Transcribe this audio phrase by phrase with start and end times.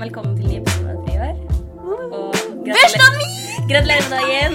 [0.00, 1.40] Velkommen til ny episode av Friår.
[2.16, 3.26] Og gratulerer,
[3.68, 4.54] gratulerer med dagen!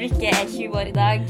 [0.00, 1.22] Rikke er 20 år i dag.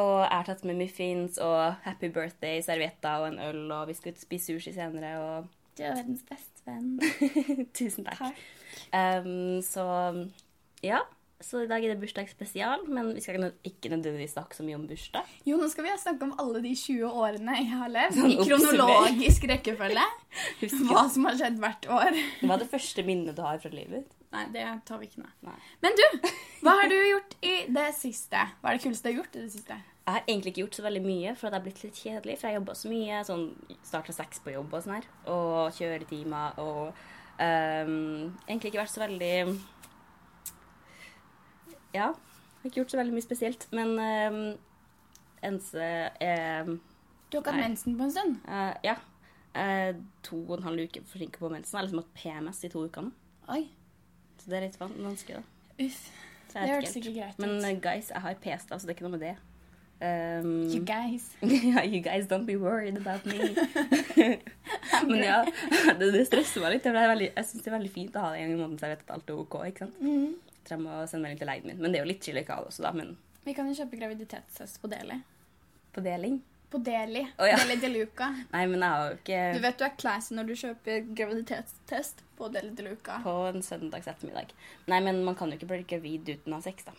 [0.00, 3.98] Og jeg har tatt med muffins og happy birthday, servietter og en øl, og vi
[3.98, 6.96] skal ut og spise sushi senere, og Du er verdens beste venn.
[7.76, 8.22] Tusen takk.
[8.22, 8.40] Takk.
[8.96, 9.84] Um, så
[10.80, 11.04] ja.
[11.42, 14.86] Så i dag er det bursdagsspesial, men vi skal ikke- nødvendigvis snakke så mye om
[14.88, 15.24] bursdag.
[15.44, 18.14] Jo, nå skal vi snakke om alle de 20 årene jeg har levd.
[18.14, 20.04] Sånn I kronologisk rekkefølge.
[20.88, 22.16] Hva som har skjedd hvert år.
[22.40, 24.12] Hva er det første minnet du har fra livet ditt?
[24.34, 25.26] Nei, det tar vi ikke.
[25.46, 25.56] Nei.
[25.84, 26.28] Men du,
[26.64, 28.40] hva har du gjort i det siste?
[28.62, 29.76] Hva er det kuleste du har gjort i det siste?
[30.04, 32.38] Jeg har egentlig ikke gjort så veldig mye, for det har blitt litt kjedelig.
[32.40, 33.20] For jeg jobba så mye.
[33.24, 33.44] sånn
[33.84, 35.06] Starta seks på jobb og sånn her.
[35.32, 36.90] Og kjøretimer og
[37.40, 39.32] um, Egentlig ikke vært så veldig
[41.94, 42.10] Ja.
[42.14, 43.66] Har ikke gjort så veldig mye spesielt.
[43.76, 44.38] Men um,
[45.44, 45.88] eneste
[46.20, 48.38] er Du har ikke hatt mensen på en stund.
[48.48, 48.96] Uh, Ja.
[49.54, 49.94] Uh,
[50.26, 51.76] to og en halv uke forsinket på mensen.
[51.76, 53.12] Jeg har liksom hatt PMS i to uker nå.
[53.54, 53.68] Oi,
[54.40, 55.84] Så det er litt vanskelig, da.
[55.84, 56.00] uff.
[56.54, 57.62] Det vet hørtes ikke greit Men ut.
[57.62, 59.36] Men guys, jeg har p-stav, så det er ikke noe med det.
[60.04, 61.28] Um, You guys.
[61.42, 63.38] yeah, you guys don't be worried about me.
[65.06, 65.44] Men ja,
[65.98, 66.86] det, det stresser meg litt.
[66.86, 68.78] Jeg, veldig, jeg syns det er veldig fint å ha det en gang i måneden,
[68.80, 69.56] så jeg vet at alt er OK.
[69.70, 70.02] ikke sant?
[70.02, 70.34] Mm.
[70.70, 71.78] Jeg må sende melding til legen min.
[71.82, 72.92] Men det er jo litt chili kall også, da.
[72.96, 73.08] Men
[73.44, 75.20] Vi kan jo kjøpe graviditetstest på Deli.
[75.92, 76.40] på deling
[76.70, 77.22] På Deli.
[77.38, 77.56] Oh, ja.
[77.60, 78.30] Deli de Luca.
[78.52, 82.22] Nei, men jeg har jo ikke Du vet du er classy når du kjøper graviditetstest
[82.36, 83.20] på Deli de Luca.
[83.22, 84.46] på en søndags ettermiddag.
[84.90, 86.92] Nei, men man kan jo ikke bli gravid uten å ha sex, da.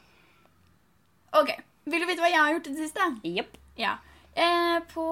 [1.41, 1.49] Ok,
[1.85, 3.01] Vil du vite hva jeg har gjort i det siste?
[3.27, 3.57] Jepp.
[3.77, 3.97] Ja.
[4.35, 5.03] Eh, på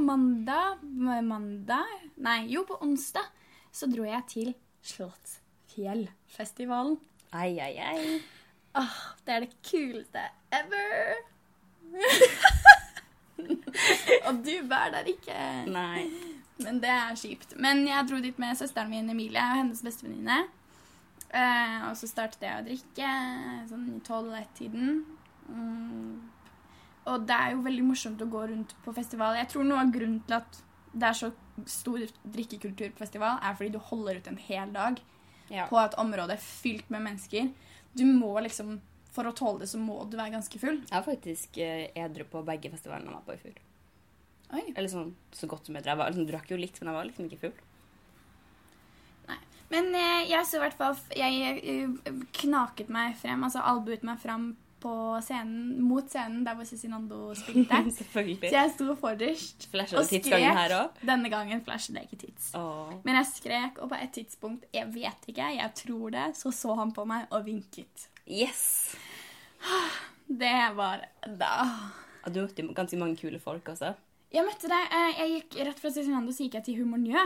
[0.00, 1.86] mandag Mandag?
[2.16, 3.24] Nei, jo, på onsdag
[3.72, 6.98] så dro jeg til Slottsfjellfestivalen.
[7.32, 8.22] Ai, ai, ai.
[8.74, 8.94] Åh,
[9.26, 11.20] det er det kuleste ever!
[14.28, 15.36] Og du var der ikke.
[15.70, 16.08] Nei.
[16.60, 17.54] Men det er kjipt.
[17.56, 20.42] Men jeg dro dit med søsteren min Emilie og hennes bestevenninne.
[21.30, 23.12] Eh, og så startet jeg å drikke
[23.70, 25.04] sånn i tolv-ett-tiden.
[25.46, 26.18] Mm.
[27.10, 29.38] Og det er jo veldig morsomt å gå rundt på festival.
[29.38, 31.30] Jeg tror noe av grunnen til at det er så
[31.70, 32.02] stor
[32.34, 34.98] drikkekultur på festival, er fordi du holder ut en hel dag
[35.50, 35.66] Ja.
[35.66, 37.50] på et område fylt med mennesker.
[37.92, 38.78] Du må liksom
[39.10, 40.76] For å tåle det, så må du være ganske full.
[40.86, 43.56] Jeg var faktisk eh, edru på begge festivalene jeg var på i fjor.
[44.54, 44.62] Oi.
[44.70, 45.90] Eller sånn så godt som edru.
[45.90, 47.56] Jeg var, liksom, drakk jo litt, men jeg var liksom ikke full.
[49.70, 54.22] Men eh, jeg så i hvert fall Jeg eh, knaket meg frem, altså albuet meg
[54.22, 54.69] fram på
[55.24, 57.80] scenen, mot scenen der hvor Cezinando spilte.
[57.96, 61.02] Så jeg sto forrest og skrek.
[61.06, 62.50] Denne gangen flashet det ikke tids.
[62.58, 62.94] Åh.
[63.04, 66.76] Men jeg skrek, og på et tidspunkt, jeg vet ikke, jeg tror det, så så
[66.80, 68.08] han på meg og vinket.
[68.26, 68.96] Yes!
[70.30, 71.54] Det var da.
[72.30, 73.96] Du møtte ganske mange kule folk også.
[74.30, 77.24] Jeg møtte deg, eh, jeg gikk rett fra Cezinando, så gikk jeg til Humor Njø,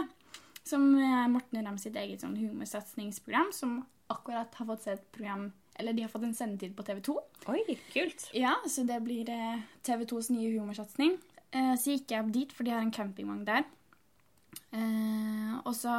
[0.64, 3.82] som er Morten Ramm sitt eget sånn humorsatsingsprogram, som
[4.12, 7.14] akkurat har fått se et program, eller de har fått en sendetid på TV 2.
[7.52, 8.28] Oi, kult.
[8.36, 11.16] Ja, så det blir eh, TV 2s nye humorsatsing.
[11.50, 13.66] Eh, så gikk jeg opp dit, for de har en campingvogn der.
[14.74, 15.94] Eh, og så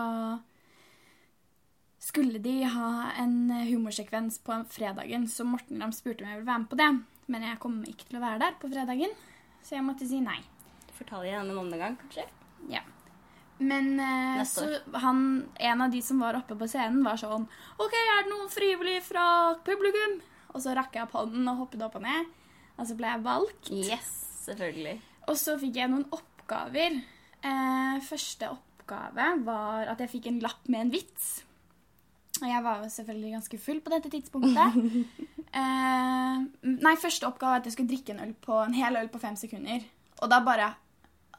[2.05, 6.63] skulle de ha en humorsekvens på fredagen, så Morten Ramm spurte om jeg ville være
[6.63, 6.91] med på det.
[7.33, 9.15] Men jeg kom ikke til å være der på fredagen,
[9.65, 10.37] så jeg måtte si nei.
[10.85, 12.27] Du får ta det igjen en annen gang, kanskje?
[13.57, 14.65] Men eh, så
[14.99, 15.19] han,
[15.55, 17.45] en av de som var oppe på scenen, var sånn
[17.79, 20.19] OK, er det noen frivillig fra publikum?
[20.55, 22.31] Og så rakk jeg opp hånden og hoppet opp og ned.
[22.75, 23.71] Og så ble jeg valgt.
[23.71, 24.11] Yes,
[24.43, 24.99] selvfølgelig.
[25.31, 26.99] Og så fikk jeg noen oppgaver.
[27.45, 31.33] Eh, første oppgave var at jeg fikk en lapp med en vits.
[32.41, 34.79] Og jeg var jo selvfølgelig ganske full på dette tidspunktet.
[35.61, 39.11] eh, nei, første oppgave var at jeg skulle drikke en, øl på, en hel øl
[39.11, 39.85] på fem sekunder.
[40.23, 40.73] Og da bare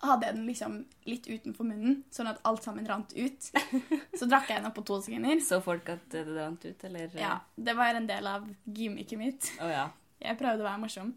[0.03, 0.77] hadde jeg den liksom
[1.09, 3.49] litt utenfor munnen, sånn at alt sammen rant ut.
[4.19, 5.41] Så drakk jeg den opp på to sekunder.
[5.45, 7.11] Så folk at det rant ut, eller?
[7.21, 9.51] Ja, Det var en del av gimmicket mitt.
[9.61, 9.89] Oh, ja.
[10.23, 11.13] Jeg prøvde å være morsom.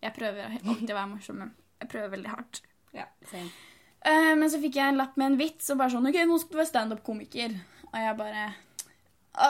[0.00, 2.62] Jeg prøver alltid å være morsom, men jeg prøver veldig hardt.
[2.96, 3.52] Ja, same.
[4.00, 6.40] Uh, men så fikk jeg en lapp med en vits, og bare sånn OK, nå
[6.40, 7.56] skal du være standup-komiker.
[7.90, 8.46] Og jeg bare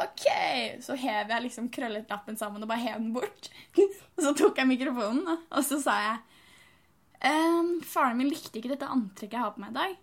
[0.01, 0.27] OK.
[0.85, 3.51] Så hev jeg liksom krøllet lappen sammen og bare hev den bort.
[4.17, 6.19] og så tok jeg mikrofonen, og så sa jeg
[7.27, 9.97] ehm, Faren min likte ikke dette antrekket jeg har på meg i dag.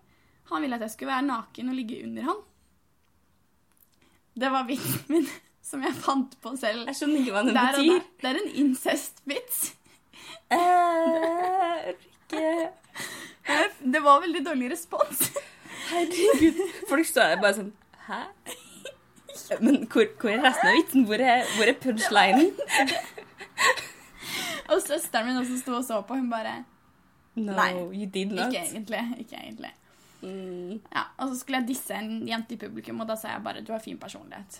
[0.51, 2.39] Han ville at jeg skulle være naken og ligge under han.
[4.37, 5.27] Det var vitsen min,
[5.69, 6.85] som jeg fant på selv.
[6.87, 7.91] Jeg skjønner ikke hva den Der betyr.
[7.91, 8.05] der.
[8.21, 9.63] Det er en incest-vits.
[10.51, 12.71] Eh, ikke
[13.93, 15.27] Det var veldig dårlig respons.
[15.89, 16.61] Herregud.
[16.89, 17.73] Folk står der bare sånn
[18.07, 18.21] Hæ?
[19.63, 21.03] Men hvor, hvor er resten av vitsen?
[21.07, 22.49] Hvor er, hvor er punchlinen?
[24.67, 26.17] Og søsteren min også sto og så på.
[26.19, 26.57] Hun bare
[27.37, 27.71] No, Nei.
[27.93, 28.49] you did not.
[28.53, 29.01] Ikke egentlig.
[29.21, 29.71] Ikke egentlig.
[30.23, 30.79] Mm.
[30.95, 33.61] Ja, og så skulle jeg disse en jente i publikum, og da sa jeg bare
[33.61, 34.59] 'du har fin personlighet'.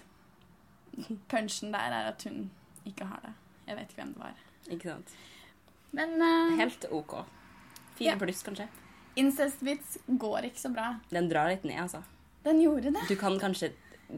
[1.30, 2.50] Punchen der er at hun
[2.86, 3.34] ikke har det.
[3.68, 4.34] Jeg vet ikke hvem det var.
[4.72, 5.16] Ikke sant?
[5.92, 7.16] Men uh, Helt OK.
[7.98, 8.16] Fire Ja.
[8.18, 8.68] pluss, kanskje.
[9.16, 11.00] incestvits går ikke så bra.
[11.12, 12.04] Den drar litt ned, altså.
[12.46, 13.08] Den gjorde det.
[13.10, 13.72] Du kan kanskje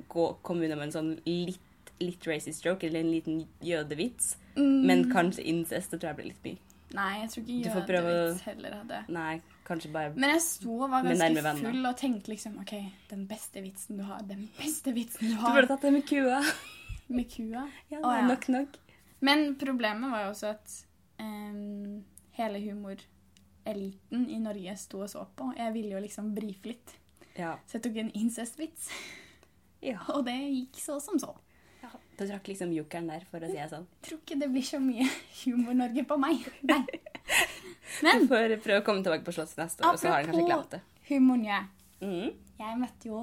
[0.10, 1.60] gå, komme unna med en sånn litt,
[2.00, 4.86] litt racist joke, eller en liten jødevits, Mm.
[4.86, 6.58] men kanskje incest, det tror jeg blir litt mye.
[6.98, 9.34] Nei, jeg tror ikke jødevits heller hadde Nei,
[9.68, 12.74] kanskje bare Men jeg sto og var ganske full og tenkte liksom OK,
[13.12, 15.54] den beste vitsen du har, den beste vitsen du har.
[15.54, 16.40] Du burde tatt det med kua.
[17.20, 17.68] med kua.
[17.94, 18.24] Ja, Å, ja.
[18.30, 18.80] Nok, nok.
[19.22, 20.74] Men problemet var jo også at
[21.22, 22.00] um,
[22.40, 25.52] hele humoreliten i Norge sto og så på.
[25.58, 26.96] Jeg ville jo liksom brife litt,
[27.38, 27.54] Ja.
[27.68, 28.90] så jeg tok en incestvits.
[29.86, 30.00] ja.
[30.16, 31.36] Og det gikk så som så.
[32.20, 33.86] Du trakk liksom jokeren der, for å si det sånn.
[34.02, 35.06] Jeg tror ikke det blir så mye
[35.46, 36.48] Humor-Norge på meg.
[36.68, 36.84] Nei.
[38.00, 40.46] Du får prøve å komme tilbake på Slottet neste år, og så har han kanskje
[40.46, 40.80] glemt det.
[41.10, 41.58] humornje.
[42.04, 42.36] Mm.
[42.60, 43.22] Jeg møtte jo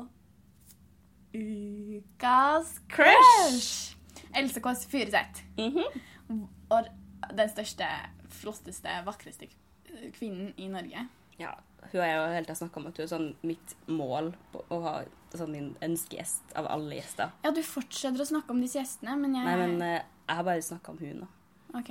[1.36, 3.96] ukas crush!
[4.34, 5.44] Else Kåss Furuseth.
[5.56, 6.48] Mhm.
[6.74, 6.88] Og
[7.36, 7.86] den største,
[8.40, 9.48] flotteste, vakreste
[10.16, 11.06] kvinnen i Norge.
[11.38, 11.52] Ja,
[11.92, 14.80] hun har jo hele tatt snakka om at hun er sånn mitt mål på å
[14.84, 14.96] ha
[15.36, 17.32] sånn min ønskegjest av alle gjester.
[17.44, 20.46] Ja, du fortsetter å snakke om disse gjestene, men jeg Nei, men eh, jeg har
[20.48, 21.28] bare snakka om hun nå.
[21.76, 21.90] Ok.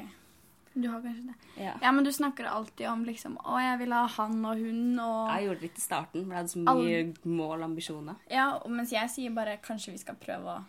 [0.75, 1.35] Du har kanskje det.
[1.63, 1.73] Ja.
[1.81, 5.29] Ja, men du snakker alltid om liksom Å, jeg vil ha han og hun og
[5.31, 8.17] Jeg gjorde det litt i starten, for jeg hadde så mye mål og ambisjoner.
[8.27, 10.63] Ja, mens jeg sier bare kanskje vi skal prøve å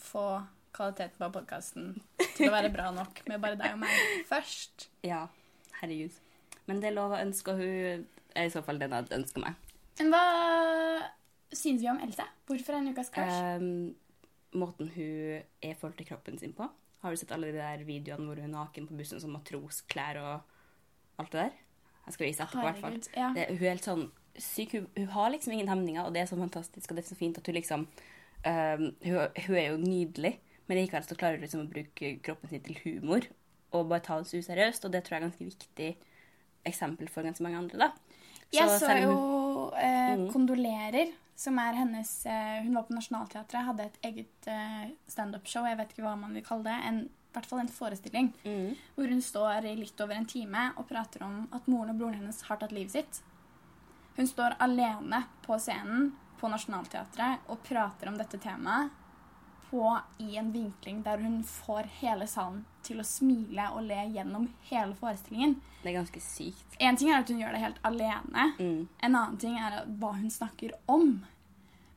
[0.00, 0.24] få
[0.76, 1.90] kvaliteten på podkasten
[2.36, 4.00] til å være bra nok med bare deg og meg
[4.32, 4.88] først.
[5.04, 5.26] Ja,
[5.82, 6.16] herregud.
[6.66, 9.20] Men det er lov å ønske, og hun er i så fall den jeg hadde
[9.20, 9.60] ønska meg.
[10.00, 10.24] Men hva
[11.54, 12.26] syns vi om Else?
[12.48, 13.38] Hvorfor en ukas crush?
[13.60, 13.94] Um,
[14.56, 16.66] måten hun er forhold til kroppen sin på.
[17.02, 20.20] Har du sett alle de der videoene hvor hun er naken på bussen som matrosklær
[20.22, 21.62] og alt det der?
[22.06, 22.98] Jeg skal vise etterpå, i hvert fall.
[23.16, 23.30] Ja.
[23.34, 24.04] Det, hun er helt sånn
[24.38, 24.76] syk.
[24.76, 27.18] Hun, hun har liksom ingen hemninger, og det er så fantastisk, og det er så
[27.18, 29.16] fint at hun liksom um, hun,
[29.46, 30.36] hun er jo nydelig,
[30.66, 33.26] men likevel så klarer hun liksom å bruke kroppen sin til humor
[33.74, 35.88] og bare ta det så useriøst, og det tror jeg er ganske viktig
[36.68, 38.16] eksempel for ganske mange andre, da.
[38.54, 39.14] Jeg så jo
[39.74, 40.28] eh, Mm.
[40.32, 45.76] Kondolerer, som er hennes eh, Hun var på Nationaltheatret, hadde et eget eh, standup-show, jeg
[45.80, 46.76] vet ikke hva man vil kalle det.
[46.88, 48.30] En, I hvert fall en forestilling.
[48.44, 48.76] Mm.
[48.94, 52.20] Hvor hun står i litt over en time og prater om at moren og broren
[52.22, 53.20] hennes har tatt livet sitt.
[54.16, 58.94] Hun står alene på scenen på Nationaltheatret og prater om dette temaet
[59.70, 59.82] på,
[60.18, 64.94] i en vinkling der hun får hele salen til å smile og le gjennom hele
[64.98, 65.56] forestillingen.
[65.82, 66.76] Det er ganske sykt.
[66.80, 68.46] En ting er at hun gjør det helt alene.
[68.58, 68.88] Mm.
[69.02, 71.24] En annen ting er hva hun snakker om.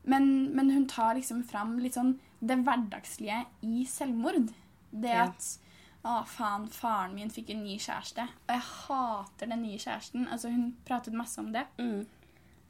[0.04, 4.52] Men, men hun tar liksom fram litt sånn det hverdagslige i selvmord.
[4.92, 5.26] Det Ja.
[5.30, 5.58] at
[6.00, 8.24] Å, faen, faren min fikk en ny kjæreste.
[8.48, 10.30] Og jeg hater den nye kjæresten.
[10.32, 11.66] Altså, hun pratet masse om det.
[11.78, 12.06] Mm.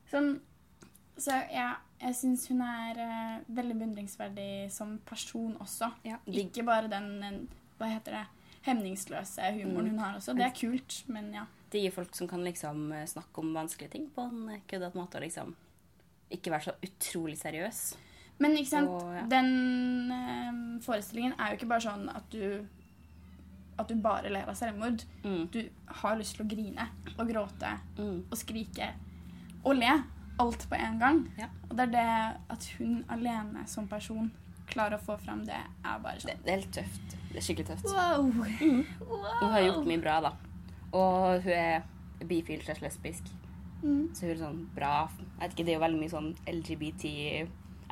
[0.09, 0.31] Sånn,
[1.15, 5.91] så ja, jeg syns hun er uh, veldig beundringsverdig som person også.
[6.05, 7.39] Ja, Ikke bare den en,
[7.79, 8.25] hva heter det,
[8.67, 9.89] hemningsløse humoren Mm.
[9.91, 10.33] hun har også.
[10.35, 11.45] Det er kult, men ja.
[11.71, 14.97] Det gir folk som kan liksom eh, snakke om vanskelige ting på en eh, køddete
[14.97, 15.15] måte.
[15.15, 15.55] og liksom
[16.31, 17.95] ikke være så utrolig seriøs.
[18.39, 19.23] Men ikke sant, Og, ja.
[19.29, 22.65] den uh, forestillingen er jo ikke bare sånn at du
[23.79, 25.05] at du bare ler av selvmord.
[25.23, 25.47] Mm.
[25.51, 25.61] Du
[26.01, 28.25] har lyst til å grine og gråte Mm.
[28.29, 28.89] og skrike
[29.63, 30.03] og le.
[30.39, 31.23] Alt på en gang.
[31.39, 31.49] Ja.
[31.69, 34.31] Og det er det at hun alene som person
[34.69, 37.15] klarer å få fram det, er bare Det, sånn det er helt tøft.
[37.29, 37.89] Det er skikkelig tøft.
[37.89, 38.29] Wow!
[39.41, 40.33] Hun har gjort mye bra, da.
[40.95, 43.31] Og hun er bifil slash lesbisk.
[43.81, 44.09] Mm.
[44.13, 47.11] Så hun er sånn bra Jeg vet ikke, Det er jo veldig mye sånn LGBT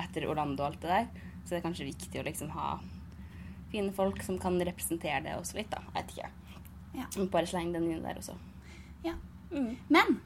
[0.04, 1.28] etter Orlando og alt det der.
[1.44, 2.74] Så det er kanskje viktig å liksom ha
[3.72, 5.84] fine folk som kan representere det også litt, da.
[5.88, 6.32] Jeg vet ikke.
[6.98, 7.08] Ja.
[7.32, 8.36] Bare sleng den inn der også.
[9.06, 9.16] Ja.
[9.52, 9.78] Mm.
[9.94, 10.20] Men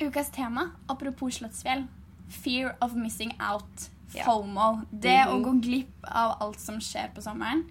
[0.00, 1.86] ukas tema, apropos Slottsfjell,
[2.28, 3.90] fear of missing out.
[4.24, 4.82] FOMO.
[4.90, 5.42] Det å Mhm.
[5.44, 7.64] gå glipp av alt som skjer på sommeren.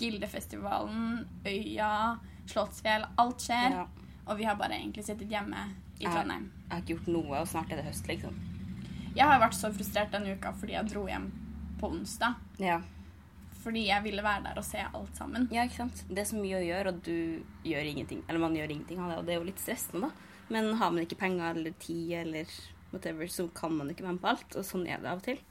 [0.00, 3.06] Roskildefestivalen, Øya, Slottsfjell.
[3.18, 3.70] Alt skjer.
[3.70, 3.86] Ja.
[4.26, 5.56] Og vi har bare egentlig sittet hjemme
[6.00, 6.14] i Trondheim.
[6.14, 6.50] Trondheim.
[6.68, 8.34] Jeg har ikke gjort noe, og snart er det høst, liksom.
[9.14, 11.30] Jeg har vært så frustrert denne uka fordi jeg dro hjem
[11.80, 12.34] på onsdag.
[12.58, 12.80] Ja.
[13.62, 15.48] Fordi jeg ville være der og se alt sammen.
[15.52, 16.04] Ja, ikke sant?
[16.08, 18.22] Det er så mye å gjøre, og du gjør ingenting.
[18.28, 20.10] Eller man gjør ingenting av det, og det er jo litt stressende, da.
[20.50, 22.52] Men har man ikke penger eller tid eller
[22.90, 24.56] whatever, så kan man ikke være med på alt.
[24.58, 25.42] Og sånn er det av og til.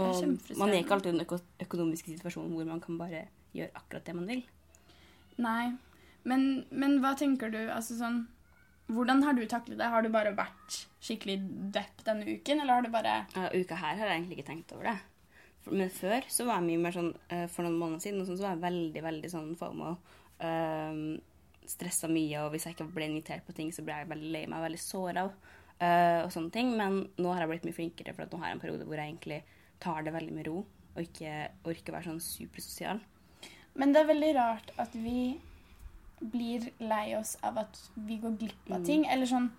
[0.00, 3.26] Og er man er ikke alltid i en øko økonomisk situasjon hvor man kan bare
[3.52, 4.44] gjøre akkurat det man vil.
[5.42, 5.72] Nei.
[6.28, 7.60] Men, men hva tenker du?
[7.66, 8.24] Altså sånn
[8.92, 9.88] Hvordan har du taklet det?
[9.88, 11.36] Har du bare vært skikkelig
[11.74, 14.74] depp denne uken, eller har du bare Ja, uka her har jeg egentlig ikke tenkt
[14.74, 14.96] over det.
[15.70, 18.48] Men før så var jeg mye mer sånn eh, For noen måneder siden sånn, så
[18.48, 19.92] var jeg veldig, veldig sånn FOMO.
[20.42, 21.02] Um,
[21.66, 24.46] Stressa mye, og hvis jeg ikke ble invitert på ting, så ble jeg veldig lei
[24.46, 25.28] meg, veldig såra.
[25.82, 26.76] uh, og sånne ting.
[26.76, 29.08] Men nå har jeg blitt mye flinkere, for nå har jeg en periode hvor jeg
[29.12, 29.42] egentlig
[29.80, 30.60] tar det veldig med ro
[30.94, 33.00] og ikke orker å være sånn supersosial.
[33.74, 35.40] Men det er veldig rart at vi
[36.20, 38.84] blir lei oss av at vi går glipp av Mm.
[38.86, 39.06] ting.
[39.06, 39.50] Eller sånn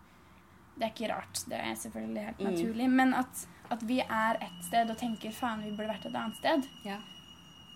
[0.79, 2.45] Det er ikke rart, det er selvfølgelig helt Mm.
[2.53, 2.89] naturlig.
[2.89, 6.35] Men at, at vi er et sted og tenker faen, vi burde vært et annet
[6.37, 6.67] sted.
[6.85, 6.97] Ja.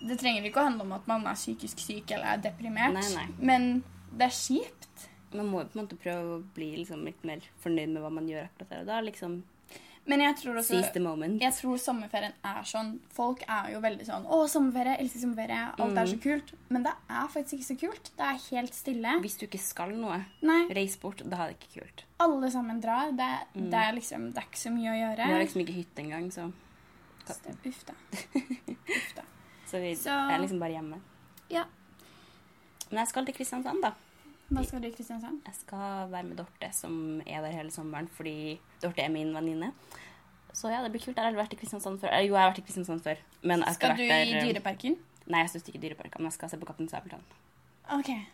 [0.06, 2.92] Det trenger ikke å handle om at man er psykisk syk eller er deprimert.
[2.94, 3.26] Nei, nei.
[3.38, 3.84] Men
[4.16, 5.08] det er kjipt.
[5.34, 8.10] Man må jo på en måte prøve å bli liksom litt mer fornøyd med hva
[8.10, 9.00] man gjør akkurat der og da.
[9.00, 9.42] Liksom
[10.08, 10.78] Men jeg tror også.
[11.38, 14.96] Jeg tror sommerferien er sånn Folk er jo veldig sånn 'Å, sommerferie.
[14.98, 15.74] Elsker sommerferie.
[15.78, 16.22] Alt er så Mm.
[16.22, 18.10] kult.' Men det er faktisk ikke så kult.
[18.16, 19.20] Det er helt stille.
[19.20, 21.18] Hvis du ikke skal noe, Nei, reis bort.
[21.28, 22.04] Da er det ikke kult.
[22.20, 23.10] alle sammen drar.
[23.14, 23.70] Det, Mm.
[23.70, 25.26] det er liksom Det er ikke så mye å gjøre.
[25.26, 26.52] Vi har liksom ikke hytte engang, så.
[27.66, 27.92] Uff da.
[29.66, 31.00] så vi Så- er liksom bare hjemme.
[31.50, 31.64] Ja.
[32.90, 33.92] Men jeg skal til Kristiansand, da.
[34.48, 35.42] Hva skal du i Kristiansand?
[35.44, 36.94] Jeg skal være med Dorte, som
[37.26, 39.74] er der hele sommeren, fordi Dorte er min venninne.
[40.56, 41.12] Så ja, det blir kult.
[41.16, 42.14] Jeg har aldri vært i Kristiansand før.
[42.24, 43.20] Jo, jeg har vært i Kristiansand før.
[43.42, 44.96] Men jeg skal, Skal du vært i der, eh, Dyreparken?
[45.28, 47.26] Nei, jeg syns ikke Dyreparken, men jeg skal se på Kaptein Sabeltann.
[47.98, 48.24] Okay.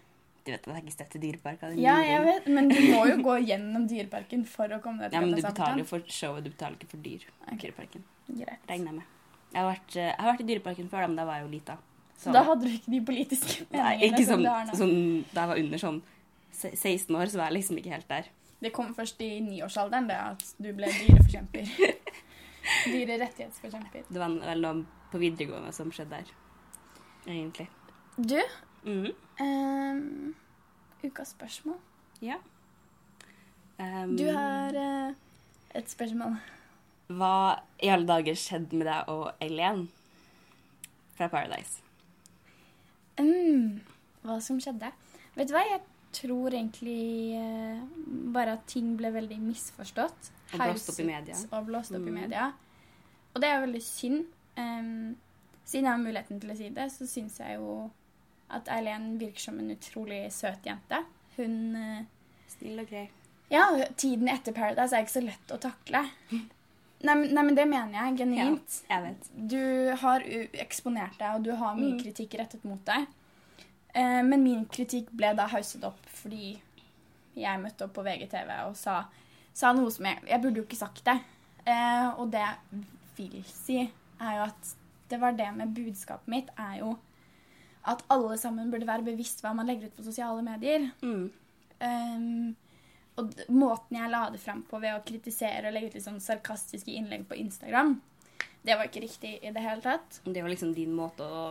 [0.44, 1.78] Du vet at jeg ikke støtter Dyreparken.
[1.80, 5.18] Ja, jeg vet, men du må jo gå gjennom Dyreparken for å komme deg til
[5.18, 7.26] Ja, men du betaler jo for showet, du betaler ikke for dyr.
[7.48, 7.58] Okay.
[7.64, 8.06] Dyreparken.
[8.28, 8.70] Greit.
[8.70, 9.10] Regner jeg med.
[9.50, 11.46] Jeg har vært, eh, jeg har vært i Dyreparken før, da, men da var jeg
[11.48, 11.76] jo lita.
[12.16, 14.76] Så- Da hadde du ikke de politiske Nei, meningene ikke som sånn, du har nå.
[14.78, 16.02] sånn Da jeg var under sånn
[16.54, 18.24] 16 år, så var jeg liksom ikke helt der.
[18.62, 21.66] Det kom først i niårsalderen, det at du ble dyreforkjemper.
[22.86, 24.04] Dyrerettighetsforkjemper.
[24.08, 26.30] Det var vel noe på videregående som skjedde der.
[27.26, 27.68] Egentlig.
[28.16, 28.40] Du,
[28.84, 29.12] Mhm.
[29.40, 30.34] um,
[31.02, 31.78] ukas spørsmål.
[32.20, 32.36] Ja.
[33.78, 35.12] Um, Du har uh,
[35.74, 36.38] et spørsmål.
[37.10, 39.88] Hva i alle dager skjedde med deg og Eileen
[41.16, 41.80] fra Paradise?
[43.20, 43.80] Mm,
[44.24, 44.90] hva som skjedde?
[45.36, 45.80] Vet du hva, jeg
[46.14, 47.80] tror egentlig eh,
[48.34, 50.30] bare at ting ble veldig misforstått.
[50.54, 51.36] Og blåst opp i media.
[51.50, 52.20] Og blåst opp i Mm.
[52.20, 52.52] media.
[53.34, 54.24] Og det er jo veldig synd.
[54.56, 55.16] Um,
[55.66, 57.90] siden jeg har muligheten til å si det, så syns jeg jo
[58.54, 61.00] at Eileen virker som en utrolig søt jente.
[61.36, 62.04] Hun eh,
[62.54, 63.08] Snill og grei.
[63.50, 63.64] Ja,
[63.96, 66.04] tiden etter Paradise er ikke så lett å takle.
[67.02, 68.82] Nei, nei men det mener jeg genuint.
[68.88, 69.26] Jeg vet.
[69.50, 70.20] Du har
[70.62, 72.00] eksponert deg, og du har mye Mm.
[72.02, 73.06] kritikk rettet mot deg.
[73.94, 76.60] Eh, men min kritikk ble da hauset opp fordi
[77.36, 79.04] jeg møtte opp på VGTV og sa,
[79.52, 81.20] sa noe som jeg Jeg burde jo ikke sagt det.
[81.66, 82.84] Eh, og det jeg
[83.16, 84.74] vil si, er jo at
[85.10, 86.96] det var det med budskapet mitt, er jo
[87.86, 90.90] at alle sammen burde være bevisst hva man legger ut på sosiale medier.
[91.02, 91.30] Mm.
[91.84, 92.56] Um,
[93.20, 96.20] og måten jeg la det fram på ved å kritisere og legge ut litt sånn
[96.22, 97.96] sarkastiske innlegg på Instagram,
[98.64, 100.20] det var ikke riktig i det hele tatt.
[100.24, 101.44] Det var liksom din måte å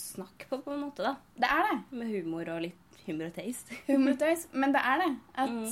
[0.00, 1.14] snakke på, på en måte, da.
[1.40, 1.76] Det er det.
[2.00, 3.78] Med humor og litt humor og taste.
[3.90, 4.50] humor og taste.
[4.52, 5.10] Men det er det.
[5.34, 5.70] At, Mm.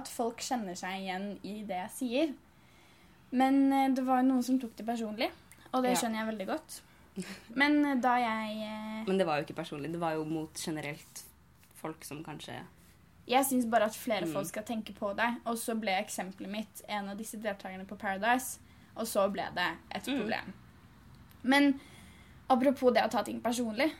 [0.00, 2.34] at folk kjenner seg igjen i det jeg sier.
[3.36, 5.30] Men eh, det var noen som tok det personlig,
[5.72, 6.80] og det skjønner jeg veldig godt.
[7.56, 9.92] Men eh, da jeg eh, Men det var jo ikke personlig.
[9.94, 11.22] Det var jo mot generelt
[11.80, 12.58] folk som kanskje
[13.28, 14.32] Jeg syns bare at flere Mm.
[14.32, 15.28] folk skal tenke på det.
[15.46, 18.58] Og så ble eksempelet mitt en av disse deltakerne på Paradise,
[18.96, 20.18] og så ble det et Mm.
[20.20, 20.52] problem.
[21.42, 21.80] Men
[22.48, 23.92] apropos det å ta ting personlig.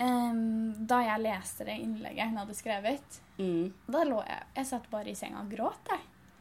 [0.00, 3.72] Um, da jeg leste det innlegget hun hadde skrevet, mm.
[3.92, 6.00] da lå jeg Jeg satt bare i senga og gråt, jeg.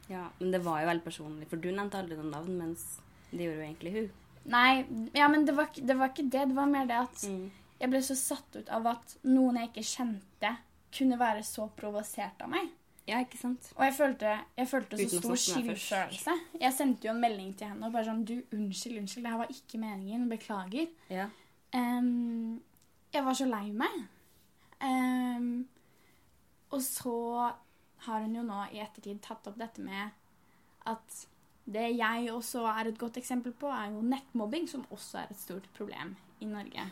[0.10, 3.00] Ja, men det var jo veldig personlig, for du nevnte aldri noen navn, mens
[3.32, 4.10] det gjorde jo egentlig hun.
[4.46, 6.48] Nei, ja, men det var, det var ikke det.
[6.48, 7.52] Det var mer det at Mm.
[7.80, 10.58] jeg ble så satt ut av at noen jeg ikke kjente,
[10.98, 12.70] kunne være så provosert av meg.
[13.10, 13.72] Ja, ikke sant?
[13.76, 16.36] Og jeg følte, jeg følte så stor skyldfølelse.
[16.62, 19.26] Jeg sendte jo en melding til henne og bare sånn Du, unnskyld, unnskyld.
[19.26, 20.28] Det her var ikke meningen.
[20.30, 20.92] Beklager.
[21.10, 21.28] Ja.
[21.76, 22.62] Um,
[23.12, 23.98] jeg var så lei meg.
[24.82, 25.50] Um,
[26.72, 27.18] og så
[28.06, 30.14] har hun jo nå i ettertid tatt opp dette med
[30.90, 31.20] at
[31.72, 35.40] det jeg også er et godt eksempel på, er jo nettmobbing, som også er et
[35.40, 36.88] stort problem i Norge.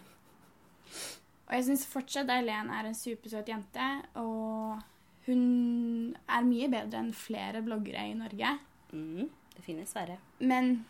[1.50, 3.86] Og jeg syns fortsatt Eileen er en supersøt jente,
[4.22, 4.78] og
[5.26, 8.52] hun er mye bedre enn flere bloggere i Norge.
[8.94, 9.30] Mm.
[9.56, 10.20] Det finnes verre.
[10.40, 10.84] Men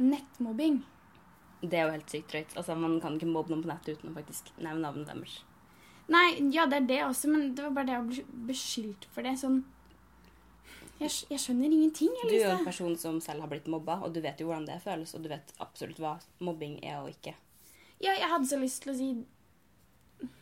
[0.00, 0.80] nettmobbing
[1.60, 2.54] Det er jo helt sykt drøyt.
[2.56, 5.36] Altså, man kan ikke mobbe noen på nettet uten å faktisk nevne navnet deres.
[6.10, 9.26] Nei, ja, det er det også, men det var bare det å bli beskyldt for
[9.26, 9.36] det.
[9.38, 9.62] Sånn
[11.02, 14.14] Jeg, jeg skjønner ingenting, Du er jo en person som selv har blitt mobba, og
[14.14, 17.34] du vet jo hvordan det føles, og du vet absolutt hva mobbing er og ikke.
[18.02, 19.08] Ja, jeg hadde så lyst til å si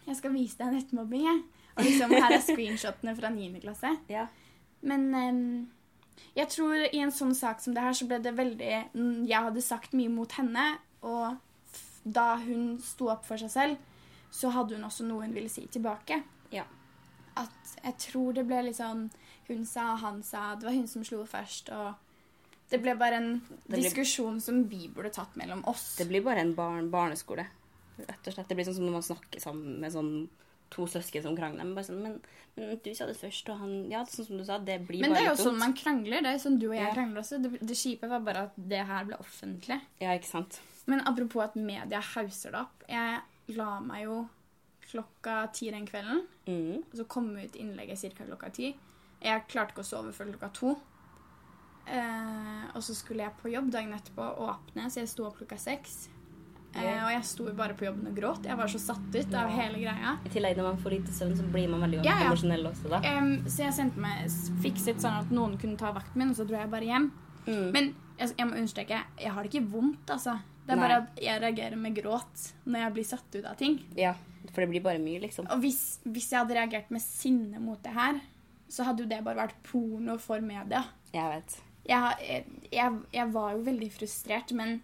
[0.06, 1.42] Jeg skal vise deg nettmobbing, jeg.
[1.76, 3.60] Og liksom, her er screenshotene fra 9.
[3.62, 3.92] klasse.
[4.16, 4.26] Ja.
[4.82, 5.70] Men um,
[6.36, 8.70] jeg tror i en sånn sak som det her, så ble det veldig
[9.28, 10.66] Jeg hadde sagt mye mot henne,
[11.04, 11.36] og
[12.04, 13.76] da hun sto opp for seg selv,
[14.32, 16.22] så hadde hun også noe hun ville si tilbake.
[16.50, 16.64] Ja.
[17.38, 19.04] at jeg tror det ble litt sånn
[19.46, 21.94] Hun sa, han sa, det var hun som slo først, og
[22.70, 23.30] det ble bare en
[23.68, 25.96] ble- diskusjon som vi burde tatt mellom oss.
[25.98, 27.44] Det blir bare en barn, barneskole.
[28.08, 28.48] Rett og slett.
[28.48, 30.12] Det blir sånn som når man snakker sammen med sånn
[30.70, 31.64] to søsken som krangler.
[31.64, 32.18] Men, bare sånn, men,
[32.56, 35.16] men du sa det først, og han Ja, sånn som du sa, det blir Men
[35.16, 36.22] det er jo sånn man krangler.
[36.22, 36.92] Det er sånn du og jeg Ja.
[36.94, 37.40] krangler også.
[37.42, 39.80] Det, det kjipe var bare at det her ble offentlig.
[40.00, 40.60] Ja, ikke sant.
[40.86, 42.84] Men apropos at media hauser det opp.
[42.88, 44.20] Jeg la meg jo
[44.90, 46.24] klokka ti den kvelden.
[46.46, 46.82] Mm.
[46.82, 48.24] Og så kom ut innlegget ca.
[48.24, 48.72] klokka ti.
[49.20, 50.76] Jeg klarte ikke å sove før klokka to.
[51.90, 55.38] Eh, og så skulle jeg på jobb dagen etterpå og åpne, så jeg sto opp
[55.40, 56.08] klokka seks.
[56.74, 57.04] Ja.
[57.06, 58.44] og jeg sto bare på jobben og gråt.
[58.46, 60.12] Jeg var så satt ut av hele greia.
[60.24, 62.28] I tillegg, når man får lite søvn, så blir man veldig Ja, ja.
[62.28, 63.00] emosjonell også, da.
[63.18, 64.30] Um, så jeg sendte meg
[64.62, 67.10] fikset sånn at noen kunne ta vakten min, og så dro jeg bare hjem.
[67.48, 67.68] Mm.
[67.74, 70.36] Men jeg, jeg må understreke, jeg har det ikke vondt, altså.
[70.66, 70.84] Det er Nei.
[70.86, 73.80] bare at jeg reagerer med gråt når jeg blir satt ut av ting.
[73.98, 74.12] Ja,
[74.52, 75.48] for det blir bare mye, liksom.
[75.50, 78.20] Og hvis, hvis jeg hadde reagert med sinne mot det her,
[78.70, 80.84] så hadde jo det bare vært porno for media.
[81.10, 81.56] Jeg vet.
[81.90, 84.76] Jeg, jeg, jeg var jo veldig frustrert, men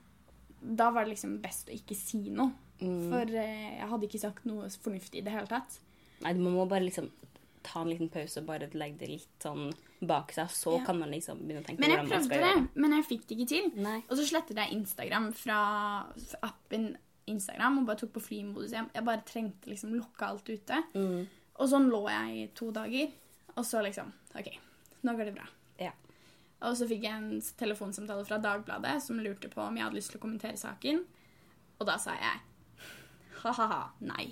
[0.76, 2.50] da var det liksom best å ikke si noe.
[2.80, 3.06] Mm.
[3.08, 5.78] For eh, jeg hadde ikke sagt noe fornuftig i det hele tatt.
[6.24, 7.10] Nei, man må bare liksom
[7.66, 9.70] ta en liten pause og bare legge det litt sånn
[10.06, 10.50] bak seg.
[10.52, 10.84] Så Ja.
[10.86, 12.74] kan man liksom begynne å tenke Men hvordan man skal gjøre det, Men jeg prøvde
[12.74, 13.82] det, men jeg fikk det ikke til.
[13.82, 13.96] Nei.
[14.08, 15.58] Og så slettet jeg Instagram fra
[16.42, 16.96] appen
[17.26, 18.70] Instagram og bare tok på flymodus.
[18.76, 20.82] Jeg, jeg bare trengte liksom lukke alt ute.
[20.94, 21.26] Mm.
[21.58, 23.10] Og sånn lå jeg i to dager.
[23.56, 24.52] Og så liksom OK,
[25.02, 25.46] nå går det bra.
[25.80, 25.90] Ja.
[26.64, 30.12] Og så fikk jeg en telefonsamtale fra Dagbladet som lurte på om jeg hadde lyst
[30.14, 31.02] til å kommentere saken.
[31.76, 32.42] Og da sa jeg
[33.42, 34.30] ha-ha-ha, nei.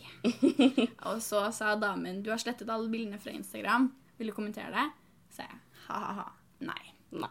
[1.09, 4.89] og så sa damen du har slettet alle bildene fra Instagram, vil du kommentere det?
[5.29, 6.29] Så sa jeg ha-ha-ha,
[6.65, 6.83] nei.
[7.15, 7.31] Nei.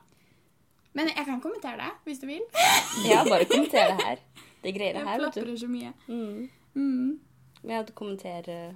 [0.94, 2.44] Men jeg kan kommentere det hvis du vil.
[3.10, 4.24] Ja, bare kommenter det her.
[4.64, 5.26] Det greier det her, du.
[5.26, 5.94] plaprer så mye.
[6.08, 6.50] Mm.
[6.76, 7.20] Mm.
[7.64, 8.76] Men jeg kommenterer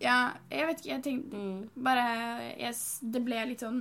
[0.00, 1.84] Ja, jeg vet ikke, jeg tenkte mm.
[1.84, 2.04] bare
[2.58, 2.74] jeg,
[3.14, 3.80] Det ble litt sånn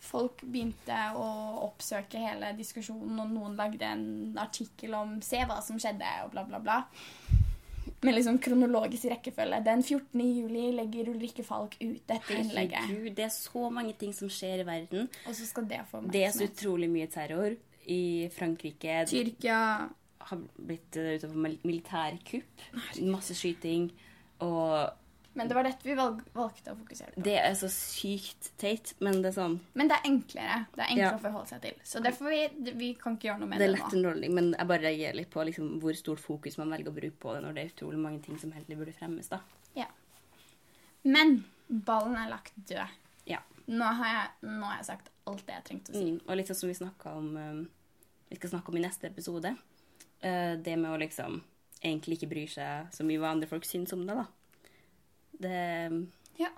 [0.00, 1.26] Folk begynte å
[1.66, 6.44] oppsøke hele diskusjonen, og noen lagde en artikkel om 'se hva som skjedde', og bla,
[6.44, 6.84] bla, bla.
[8.00, 9.60] Med liksom kronologisk rekkefølge.
[9.64, 10.20] Den 14.
[10.20, 12.86] juli legger Ulrikke Falk ut dette innlegget.
[12.88, 15.08] Herregud, det er så mange ting som skjer i verden.
[15.26, 17.56] Og så skal det få Det er så utrolig mye terror.
[17.86, 19.88] I Frankrike Tyrkia
[20.30, 22.64] har blitt utover ute militærkupp.
[23.02, 23.90] Masse skyting.
[24.40, 24.90] Og
[25.38, 27.22] Men det var dette vi valg, valgte å fokusere på.
[27.22, 30.56] det er så sykt teit, men det er sånn Men det er enklere.
[30.74, 31.16] Det er enklere Ja.
[31.16, 31.76] å forholde seg til.
[31.86, 33.98] Så derfor vi, vi kan ikke gjøre noe med Det det, er lett nå.
[34.00, 37.18] underholdning, men jeg bare reagerer litt på liksom, hvor stort fokus man velger å bruke
[37.22, 39.28] på det når det er utrolig mange ting som heller burde fremmes.
[39.28, 39.38] da.
[39.78, 39.86] Ja.
[41.04, 42.98] Men ballen er lagt død.
[43.30, 43.38] Ja.
[43.70, 46.10] Nå har jeg, nå har jeg sagt alt det jeg trengte å si.
[46.10, 46.20] Mm.
[46.26, 47.62] Og litt sånn som vi snakka om um,
[48.30, 49.54] Vi skal snakke om i neste episode.
[50.24, 51.40] Uh, det med å liksom
[51.82, 54.26] egentlig ikke bry seg så mye hva andre folk syns om det, da.
[55.38, 56.48] Det Ja.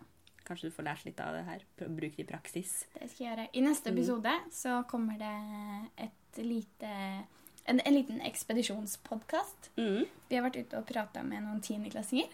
[0.44, 1.62] Kanskje du får lært litt av det her.
[1.88, 2.86] Bruk det i praksis.
[2.94, 3.48] Det skal jeg gjøre.
[3.54, 3.98] I neste Mm.
[3.98, 7.26] episode så kommer det et lite
[7.66, 9.70] en, en liten ekspedisjonspodkast.
[9.78, 10.06] Mm.
[10.28, 12.28] Vi har vært ute og prata med noen tiendeklassinger.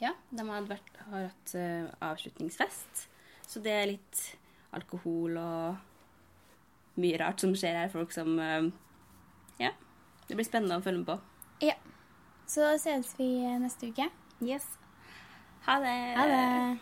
[0.00, 3.08] Ja, de har, vært, har hatt uh, avslutningsfest.
[3.48, 4.36] Så det er litt
[4.76, 5.76] alkohol og
[7.00, 7.88] mye rart som skjer her.
[7.88, 8.68] Folk som uh,
[9.58, 9.72] Ja.
[10.28, 11.20] Det blir spennende å følge med på.
[11.64, 11.74] Ja.
[12.46, 14.10] Så ses vi neste uke.
[14.44, 14.77] Yes.
[15.64, 15.78] 好
[16.26, 16.78] 嘞。